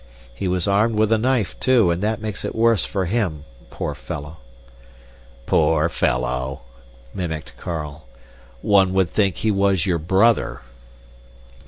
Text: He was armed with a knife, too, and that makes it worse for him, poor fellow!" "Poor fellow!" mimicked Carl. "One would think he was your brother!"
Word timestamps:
He 0.33 0.47
was 0.47 0.67
armed 0.67 0.95
with 0.97 1.11
a 1.11 1.19
knife, 1.19 1.59
too, 1.59 1.91
and 1.91 2.01
that 2.01 2.19
makes 2.23 2.43
it 2.43 2.55
worse 2.55 2.83
for 2.85 3.05
him, 3.05 3.43
poor 3.69 3.93
fellow!" 3.93 4.37
"Poor 5.45 5.89
fellow!" 5.89 6.61
mimicked 7.13 7.55
Carl. 7.57 8.07
"One 8.63 8.93
would 8.95 9.11
think 9.11 9.35
he 9.35 9.51
was 9.51 9.85
your 9.85 9.99
brother!" 9.99 10.61